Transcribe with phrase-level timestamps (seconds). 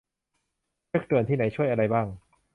[0.87, 2.07] เช็กด่วนที่ไหนช่วยอะไรบ้าง